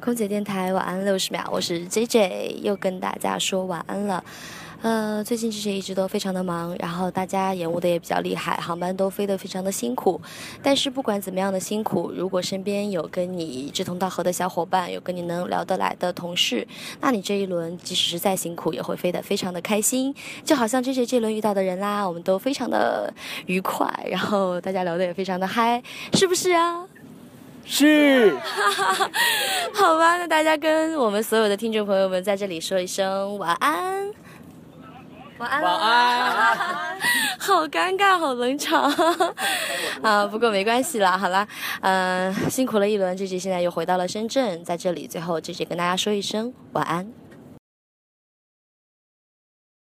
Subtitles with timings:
[0.00, 4.22] 空姐电台晚安六十秒，我是 J J，又跟大家说晚安了。
[4.82, 10.20] 呃，最近 J J 一直都非常的忙，然后大家延误的也比较厉害，航班都飞得非常的辛苦。
[10.62, 16.66] 但是不管怎么样的辛苦，如果身边有跟你志同道合的小伙伴，有跟你能聊得来的同事，
[17.00, 20.14] 那你这一轮即使是再辛苦，也会飞得非常的开心。
[20.44, 23.12] 就好像 J J 这轮遇到的人啦，我们都非常的
[23.46, 25.82] 愉快，然后大家聊得也非常的嗨，
[26.12, 26.84] 是不是啊？
[27.68, 28.32] 是，
[29.86, 34.12] 好吧，那大家跟我们所有的听众朋友们在这里说一声晚安，
[35.38, 36.98] 晚安，晚安，
[37.38, 38.92] 好尴尬，好冷场
[40.02, 40.26] 啊！
[40.26, 41.46] 不过没关系啦，好啦，
[41.82, 47.06] 嗯、辛苦了一轮，这集现在又回到了深圳，在这里最后这集跟大家说一声晚安。